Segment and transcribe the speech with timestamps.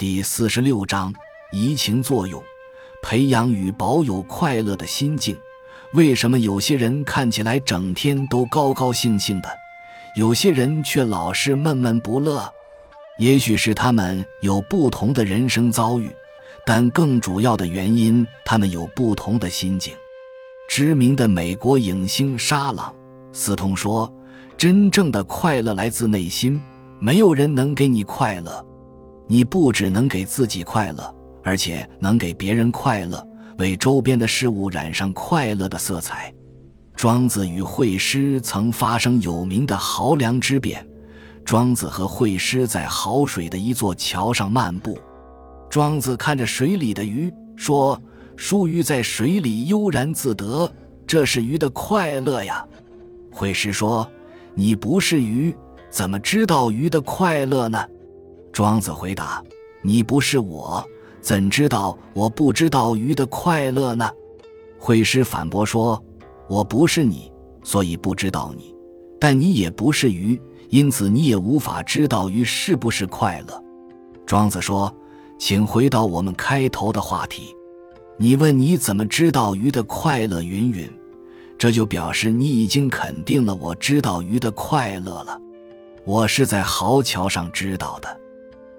[0.00, 1.12] 第四十六章
[1.52, 2.42] 移情作用，
[3.02, 5.36] 培养与保有快乐的心境。
[5.92, 9.50] 为什么有些人看起来整天都高高兴兴的，
[10.16, 12.50] 有些人却老是闷闷不乐？
[13.18, 16.10] 也许是他们有不同的人生遭遇，
[16.64, 19.92] 但更主要的原因，他们有不同的心境。
[20.66, 22.90] 知名的美国影星沙朗·
[23.34, 24.10] 斯通说
[24.56, 26.58] ：“真正的快乐来自内心，
[26.98, 28.64] 没有人能给你快乐。”
[29.32, 33.24] 你不只能给自己快乐，而且能给别人快乐，
[33.58, 36.34] 为周边的事物染上快乐的色彩。
[36.96, 40.84] 庄子与惠施曾发生有名的濠梁之变。
[41.44, 44.98] 庄子和惠施在濠水的一座桥上漫步。
[45.70, 47.96] 庄子看着水里的鱼，说
[48.36, 50.68] ：“疏鱼在水里悠然自得，
[51.06, 52.66] 这是鱼的快乐呀。”
[53.30, 54.10] 惠施说
[54.56, 55.54] ：“你不是鱼，
[55.88, 57.78] 怎么知道鱼的快乐呢？”
[58.60, 59.42] 庄子回答
[59.80, 60.84] ：“你不是我，
[61.22, 64.06] 怎知道我不知道鱼的快乐呢？”
[64.78, 65.98] 惠施反驳说
[66.46, 68.64] ：“我不是你，所以不知道你；
[69.18, 73.64] 但你也不是鱼，因此你也无法知道鱼是不是快乐。”
[74.28, 74.94] 庄子说
[75.40, 77.56] ：“请回到我们开头的话题，
[78.18, 80.42] 你问你怎么知道鱼的快乐？
[80.42, 80.86] 云云，
[81.56, 85.40] 这就表示你已经肯定了我知道鱼的快乐了。
[86.04, 88.16] 我是在濠桥上知道的。”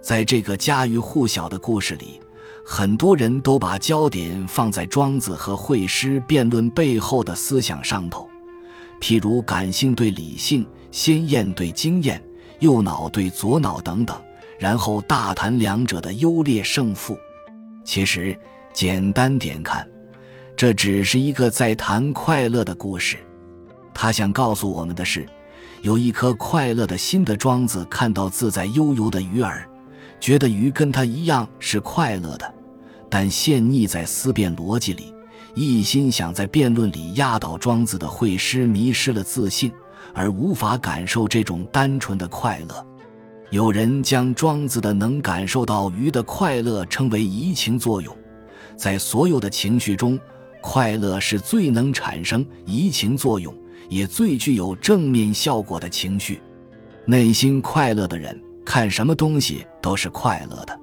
[0.02, 2.20] 在这个家喻户晓的故事里，
[2.66, 8.28] 很多人都把焦点放在庄子和惠施辩论背后的思想上头，
[9.00, 12.22] 譬如感性对理性、先验对经验、
[12.60, 14.20] 右脑对左脑等等，
[14.58, 17.16] 然后大谈两者的优劣胜负。
[17.84, 18.36] 其实，
[18.74, 19.88] 简单点看，
[20.56, 23.18] 这只是一个在谈快乐的故事。
[23.94, 25.28] 他想告诉我们的是，
[25.82, 29.68] 有一颗快乐的心的庄子看到自在悠游的鱼儿。
[30.22, 32.54] 觉得鱼跟他一样是快乐的，
[33.10, 35.12] 但陷溺在思辨逻辑里，
[35.56, 39.72] 一心想在辩论里压倒庄子的会师，迷失了自信，
[40.14, 42.88] 而无法感受这种单纯的快乐。
[43.50, 48.16] 有人将庄子的能感受到鱼的快乐称为移情作用，
[48.78, 50.20] 在所有的情绪中，
[50.62, 53.52] 快乐是最能产生移情作用，
[53.90, 56.40] 也最具有正面效果的情绪。
[57.06, 58.40] 内心快乐的人。
[58.64, 60.80] 看什么东西都是快乐的，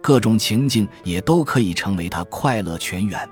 [0.00, 3.28] 各种情境也都可以成为他快乐泉源。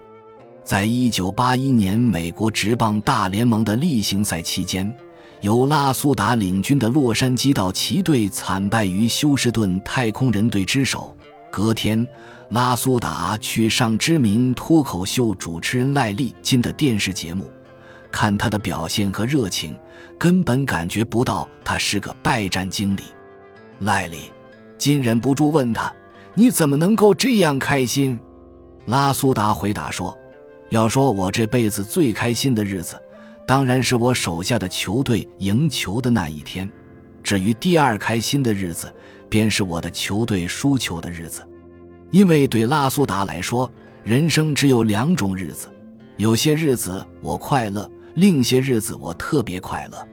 [0.64, 4.94] 在一九八一年美国职棒大联盟的例行赛期间，
[5.40, 11.16] 由拉苏达领军的洛杉矶道奇队惨败于休斯顿太空人队之手。
[11.50, 12.06] 隔天，
[12.50, 17.50] 拉苏达去上知名脱口秀主持人赖利金的电视节目，
[18.12, 19.74] 看他的表现和热情，
[20.18, 23.00] 根本感觉不到他是个败战经理。
[23.80, 24.32] 赖利，
[24.76, 25.92] 金忍不住问他
[26.34, 28.18] ：“你怎么能够这样开心？”
[28.86, 30.16] 拉苏达回答说
[30.70, 33.00] ：“要说我这辈子最开心的日子，
[33.46, 36.70] 当然是我手下的球队赢球的那一天。
[37.22, 38.92] 至于第二开心的日子，
[39.28, 41.46] 便是我的球队输球的日子。
[42.10, 43.70] 因为对拉苏达来说，
[44.02, 45.68] 人生只有两种日子：
[46.16, 50.08] 有些日子我快乐，另些日子我特别快乐。”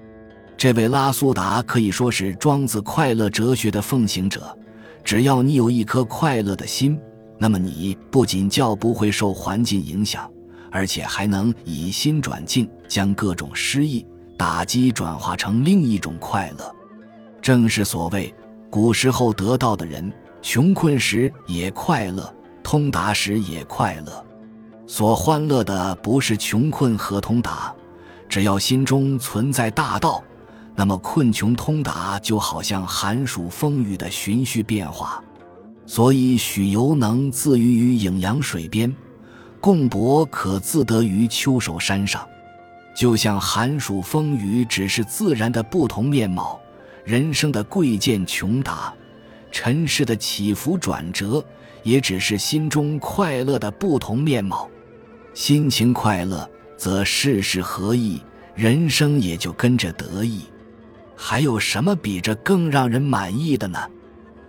[0.65, 4.57] 这位拉苏达可以说是庄子快乐哲学的奉行者。
[5.03, 6.99] 只要你有一颗快乐的心，
[7.37, 10.27] 那么你不仅较不会受环境影响，
[10.71, 14.03] 而且还能以心转境，将各种失意、
[14.39, 16.75] 打击转化成另一种快乐。
[17.43, 18.33] 正是所谓
[18.67, 20.11] 古时候得道的人，
[20.41, 24.25] 穷困时也快乐，通达时也快乐。
[24.87, 27.71] 所欢乐的不是穷困和通达，
[28.27, 30.23] 只要心中存在大道。
[30.75, 35.23] 那么困穷通达就好像寒暑风雨的循序变化，
[35.85, 38.93] 所以许由能自娱于颍阳水边，
[39.61, 42.27] 贡伯可自得于秋守山上。
[42.93, 46.59] 就像寒暑风雨只是自然的不同面貌，
[47.03, 48.93] 人生的贵贱穷达，
[49.51, 51.43] 尘世的起伏转折，
[51.83, 54.69] 也只是心中快乐的不同面貌。
[55.33, 58.21] 心情快乐，则事事合意，
[58.55, 60.41] 人生也就跟着得意。
[61.15, 63.79] 还有什么比这更让人满意的呢？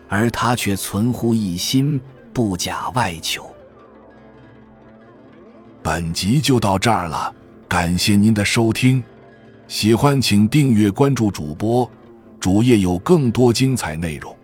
[0.08, 2.00] 而他却存乎一心，
[2.32, 3.48] 不假外求。
[5.82, 7.34] 本集就到这儿了，
[7.66, 9.02] 感谢您的收听，
[9.66, 11.90] 喜欢请订阅关注主播，
[12.38, 14.35] 主页有更多精彩内容。